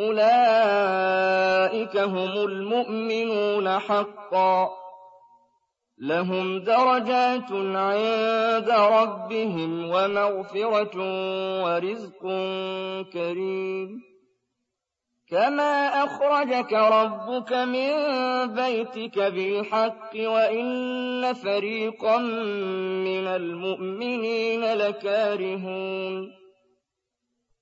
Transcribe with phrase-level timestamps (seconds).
[0.00, 4.70] أُولَٰئِكَ هُمُ الْمُؤْمِنُونَ حَقًّا ۚ
[5.98, 10.96] لَّهُمْ دَرَجَاتٌ عِندَ رَبِّهِمْ وَمَغْفِرَةٌ
[11.64, 12.22] وَرِزْقٌ
[13.12, 14.00] كَرِيمٌ
[15.30, 17.90] كَمَا أَخْرَجَكَ رَبُّكَ مِن
[18.54, 22.18] بَيْتِكَ بِالْحَقِّ وَإِنَّ فَرِيقًا
[23.08, 26.37] مِّنَ الْمُؤْمِنِينَ لَكَارِهُونَ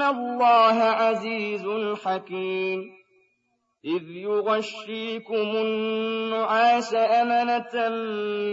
[0.00, 1.66] إِنَّ اللَّهَ عَزِيزٌ
[2.04, 2.90] حَكِيمٌ
[3.84, 7.88] إِذْ يُغَشِّيكُمُ النُّعَاسَ أَمَنَةً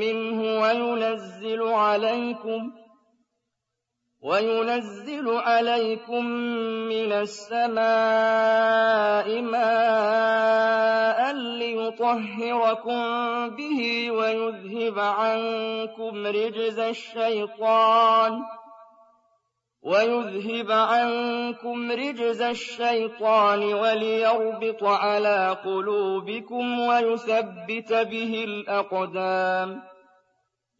[0.03, 2.71] مِّنْهُ وَيُنَزِّلُ عَلَيْكُمْ
[4.21, 6.25] وَيُنَزِّلُ عَلَيْكُم
[6.91, 7.81] مِّنَ السَّمَاءِ
[9.41, 13.01] مَاءً لِّيُطَهِّرَكُم
[13.55, 18.41] بِهِ وَيُذْهِبَ عَنكُمْ رِجْزَ الشَّيْطَانِ
[19.83, 29.81] وَيُذْهِبَ عَنكُمْ رِجْزَ الشَّيْطَانِ وَلِيَرْبِطَ عَلَىٰ قُلُوبِكُمْ وَيُثَبِّتَ بِهِ الْأَقْدَامَ.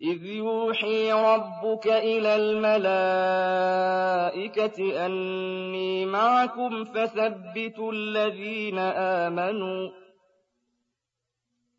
[0.02, 2.86] إِذْ يُوحِي رَبُّكَ إِلَى الْمَلَائِكَةِ
[5.06, 9.90] أَنِّي مَعَكُمْ فَثَبِّتُوا الَّذِينَ آمَنُوا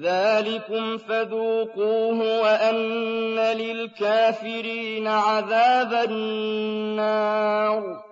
[0.00, 8.02] ذَٰلِكُمْ فَذُوقُوهُ وَأَنَّ لِلْكَافِرِينَ عَذَابَ النَّارِ.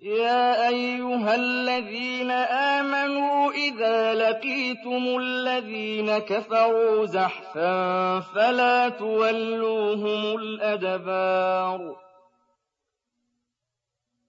[0.00, 12.03] يَا أَيُّهَا الَّذِينَ آمَنُوا إِذَا لَقِيتُمُ الَّذِينَ كَفَرُوا زَحْفًا فَلَا تُوَلُّوهُمُ الْأَدْبَارَ.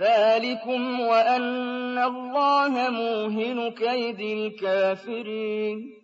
[0.00, 6.02] ذلكم وأن الله موهن كيد الكافرين.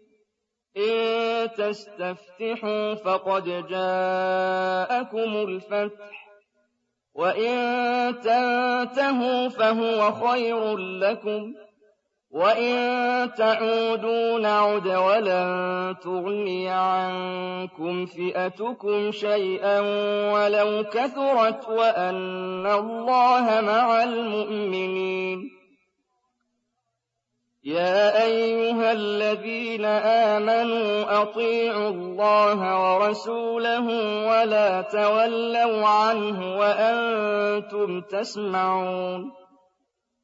[0.77, 6.29] إن تستفتحوا فقد جاءكم الفتح
[7.15, 7.55] وإن
[8.21, 11.55] تنتهوا فهو خير لكم.
[12.31, 12.75] وإن
[13.35, 19.81] تعودوا نعد ولن تغني عنكم فئتكم شيئا
[20.33, 25.51] ولو كثرت وأن الله مع المؤمنين.
[27.65, 33.87] يا أيها الذين آمنوا أطيعوا الله ورسوله
[34.29, 39.38] ولا تولوا عنه وأنتم تسمعون.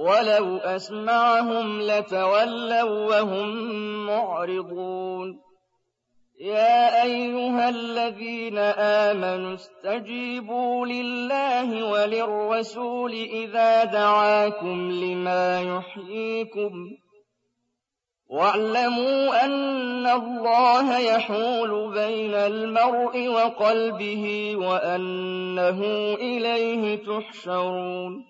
[0.00, 3.48] وَلَوْ أَسْمَعَهُمْ لَتَوَلَّوا وَّهُم
[4.06, 5.40] مُّعْرِضُونَ.
[6.40, 16.72] يَا أَيُّهَا الَّذِينَ آمَنُوا اسْتَجِيبُوا لِلَّهِ وَلِلرَّسُولِ إِذَا دَعَاكُمْ لِمَا يُحْيِيكُمْ.
[18.30, 25.80] وَاعْلَمُوا أَنَّ اللَّهَ يَحُولُ بَيْنَ الْمَرْءِ وَقَلْبِهِ وَأَنَّهُ
[26.14, 28.29] إِلَيْهِ تُحْشَرُونَ.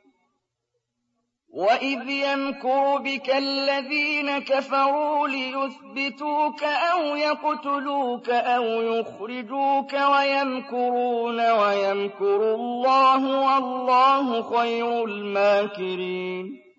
[1.53, 14.41] وَإِذْ يَمْكُرُ بِكَ الَّذِينَ كَفَرُوا لِيُثْبِتُوكَ أَوْ يَقْتُلُوكَ أَوْ يُخْرِجُوكَ وَيَمْكُرُونَ وَيَمْكُرُ اللَّهُ ۖ وَاللَّهُ
[14.41, 16.70] خَيْرُ الْمَاكِرِينَ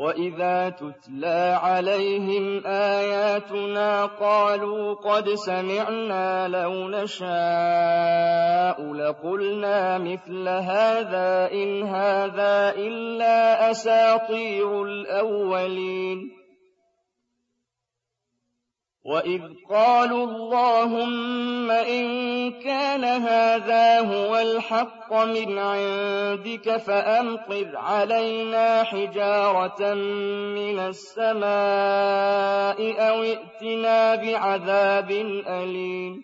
[0.00, 13.70] وَإِذَا تُتْلَىٰ عَلَيْهِمْ آيَاتُنَا قَالُوا قَدْ سَمِعْنَا لَوْ نَشَاءُ لَقُلْنَا مِثْلَ هَٰذَا إِنْ هَٰذَا إِلَّا
[13.70, 16.39] أَسَاطِيرُ الْأَوَّلِينَ
[19.04, 19.40] وَإِذْ
[19.70, 22.04] قَالُوا اللَّهُمَّ إِن
[22.60, 29.94] كَانَ هَٰذَا هُوَ الْحَقَّ مِنْ عِندِكَ فَأَمْطِرْ عَلَيْنَا حِجَارَةً
[30.54, 31.48] مِّنَ السَّمَاءِ
[33.08, 35.10] أَوِ ائْتِنَا بِعَذَابٍ
[35.48, 36.22] أَلِيمٍ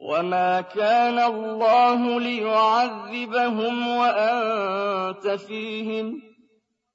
[0.00, 6.29] وَمَا كَانَ اللَّهُ لِيُعَذِّبَهُمْ وَأَنتَ فِيهِمْ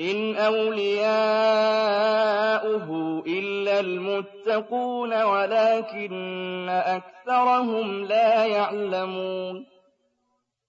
[0.00, 1.12] إن أولياؤه
[3.26, 9.66] إلا المتقون ولكن أكثرهم لا يعلمون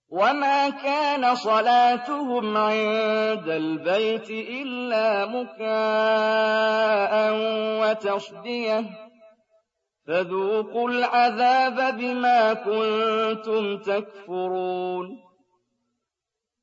[0.09, 7.13] وما كان صلاتهم عند البيت إلا مكاء
[7.81, 8.83] وتصديه
[10.07, 15.32] فذوقوا العذاب بما كنتم تكفرون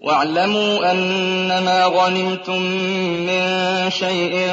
[0.00, 2.62] وَاعْلَمُوا أَنَّمَا غَنِمْتُم
[3.28, 3.44] مِّن
[3.90, 4.48] شَيْءٍ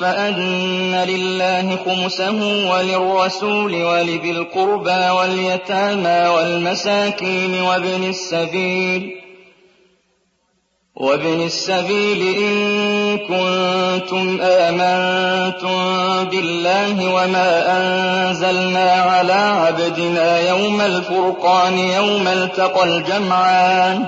[0.00, 2.38] فَأَنَّ لِلَّهِ خُمُسَهُ
[2.70, 9.28] وَلِلرَّسُولِ وَلِذِي الْقُرْبَىٰ وَالْيَتَامَىٰ وَالْمَسَاكِينِ وَابْنِ السَّبِيلِ
[10.98, 15.78] وابن السبيل إن كنتم آمنتم
[16.30, 24.06] بالله وما أنزلنا على عبدنا يوم الفرقان يوم التقى الجمعان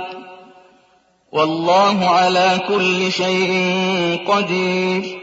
[1.33, 3.53] وَاللَّهُ عَلَىٰ كُلِّ شَيْءٍ
[4.29, 5.21] قَدِيرٌ.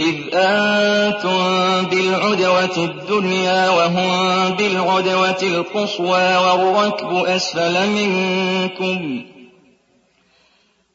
[0.00, 1.38] إِذْ أَنتُم
[1.82, 9.24] بِالْعُدْوَةِ الدُّنْيَا وَهُم بِالْعُدْوَةِ الْقُصْوَىٰ وَالرَّكْبُ أَسْفَلَ مِنكُمْ.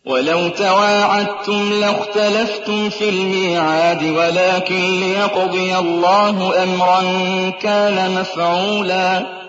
[0.06, 7.02] وَلَوْ تَوَاعَدتُّمْ لَاخْتَلَفْتُمْ فِي الْمِيعَادِ وَلَٰكِن لِّيَقْضِيَ اللَّهُ أَمْرًا
[7.50, 9.47] كَانَ مَفْعُولًا.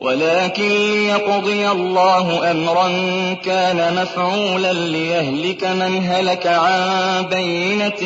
[0.00, 2.88] ولكن ليقضي الله أمرا
[3.34, 8.02] كان مفعولا ليهلك من هلك عن بينة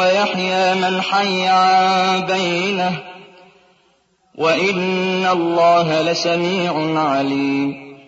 [0.00, 3.02] ويحيى من حي عن بينة.
[4.34, 7.98] وإن الله لسميع عليم.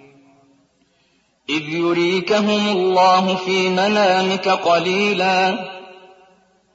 [1.51, 5.80] إذ يريكهم الله في منامك قليلاً.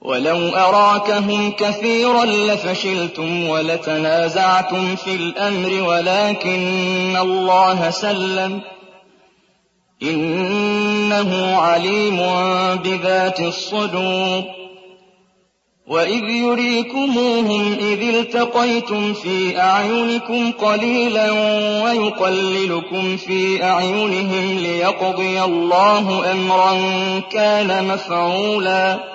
[0.05, 8.63] وَلَوْ أَرَاكَهُمْ كَثِيرًا لَّفَشِلْتُمْ وَلَتَنَازَعْتُمْ فِي الْأَمْرِ وَلَٰكِنَّ اللَّهَ سَلَّمَ ۗ
[10.07, 12.17] إِنَّهُ عَلِيمٌ
[12.83, 14.43] بِذَاتِ الصُّدُورِ
[15.87, 21.31] وَإِذْ يُرِيكُمُوهُمْ إِذِ الْتَقَيْتُمْ فِي أَعْيُنِكُمْ قَلِيلًا
[21.83, 26.73] وَيُقَلِّلُكُمْ فِي أَعْيُنِهِمْ لِيَقْضِيَ اللَّهُ أَمْرًا
[27.31, 29.14] كَانَ مَفْعُولًا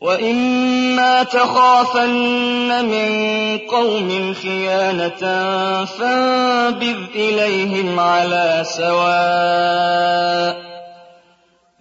[0.00, 5.18] وَإِمَّا تَخَافَنَّ مِن قَوْمٍ خِيَانَةً
[5.84, 10.58] فَانبِذْ إِلَيْهِمْ عَلَىٰ سَوَاءٍ ۚ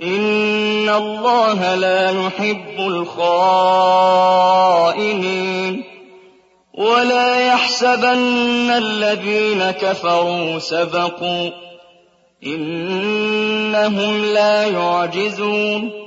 [0.03, 3.23] إِنَّ اللَّهَ لَا يُحِبُّ الْخَائِنِينَ
[6.73, 11.53] وَلَا يَحْسَبَنَّ الَّذِينَ كَفَرُوا سَبَقُوا ۚ
[12.45, 16.06] إِنَّهُمْ لَا يُعْجِزُونَ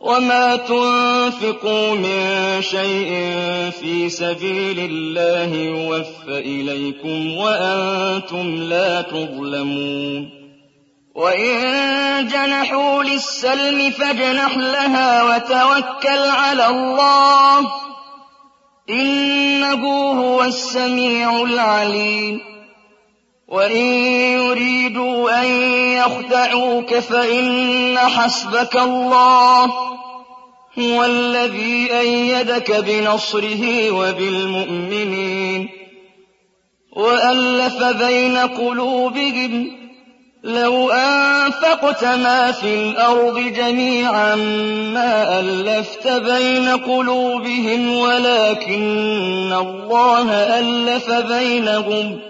[0.00, 3.10] وَمَا تُنفِقُوا مِن شَيْءٍ
[3.80, 10.30] فِي سَبِيلِ اللَّهِ يُوَفَّ إِلَيْكُمْ وَأَنتُمْ لَا تُظْلَمُونَ
[11.14, 17.70] وَإِن جَنَحُوا لِلسَّلْمِ فَاجْنَحْ لَهَا وَتَوَكَّلْ عَلَى اللَّهِ ۚ
[18.90, 19.82] إِنَّهُ
[20.20, 22.49] هُوَ السَّمِيعُ الْعَلِيمُ
[23.50, 23.82] وَإِن
[24.38, 25.46] يُرِيدُوا أَن
[25.96, 29.70] يَخْدَعُوكَ فَإِنَّ حَسْبَكَ اللَّهُ ۚ
[30.78, 35.68] هُوَ الَّذِي أَيَّدَكَ بِنَصْرِهِ وَبِالْمُؤْمِنِينَ
[36.96, 39.70] وَأَلَّفَ بَيْنَ قُلُوبِهِمْ ۚ
[40.44, 44.34] لَوْ أَنفَقْتَ مَا فِي الْأَرْضِ جَمِيعًا
[44.94, 52.29] مَّا أَلَّفْتَ بَيْنَ قُلُوبِهِمْ وَلَٰكِنَّ اللَّهَ أَلَّفَ بَيْنَهُمْ ۚ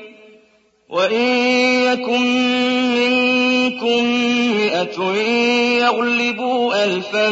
[0.91, 1.25] وَإِن
[1.87, 2.21] يَكُن
[2.99, 4.03] مِّنكُم
[4.57, 4.97] مِّائَةٌ
[5.79, 7.29] يَغْلِبُوا أَلْفًا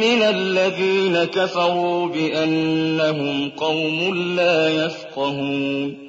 [0.00, 6.08] مِّنَ الَّذِينَ كَفَرُوا بِأَنَّهُمْ قَوْمٌ لَّا يَفْقَهُونَ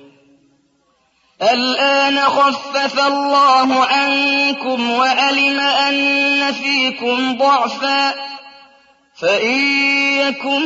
[1.41, 8.13] الْآنَ خَفَّفَ اللَّهُ عَنكُمْ وَعَلِمَ أَنَّ فِيكُمْ ضَعْفًا
[9.19, 9.59] فَإِن
[10.17, 10.61] يَكُن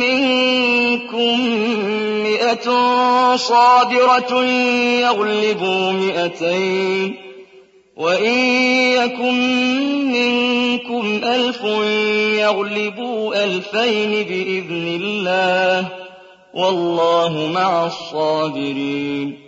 [0.00, 1.40] مِّنكُم
[2.22, 2.66] مِّائَةٌ
[3.36, 4.44] صَابِرَةٌ
[5.02, 7.14] يَغْلِبُوا مِائَتَيْنِ ۚ
[7.96, 8.38] وَإِن
[8.94, 9.34] يَكُن
[10.12, 11.64] مِّنكُمْ أَلْفٌ
[12.38, 15.90] يَغْلِبُوا أَلْفَيْنِ بِإِذْنِ اللَّهِ ۗ
[16.54, 19.47] وَاللَّهُ مَعَ الصَّابِرِينَ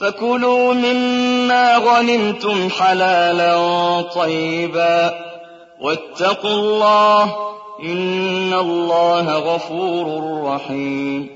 [0.00, 5.14] فَكُلُوا مِمَّا غَنِمْتُمْ حَلَالًا طَيِّبًا
[5.80, 7.30] وَاتَّقُوا اللَّهَ ۚ
[7.84, 10.06] إِنَّ اللَّهَ غَفُورٌ
[10.44, 11.35] رَّحِيمٌ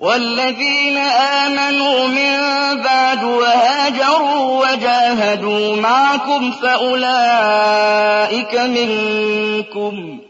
[0.00, 2.36] وَالَّذِينَ آمَنُوا مِن
[2.82, 10.20] بَعْدُ وَهَاجَرُوا وَجَاهَدُوا مَعَكُمْ فَأُولَٰئِكَ مِنكُمْ ۚ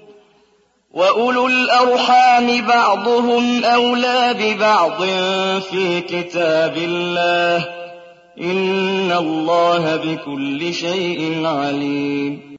[0.95, 5.03] وَأُولُو الْأَرْحَامِ بَعْضُهُمْ أَوْلَىٰ بِبَعْضٍ
[5.71, 7.69] فِي كِتَابِ اللَّهِ ۗ.
[8.41, 12.45] إِنَّ اللَّهَ بِكُلِّ شَيْءٍ عَلِيمٌ.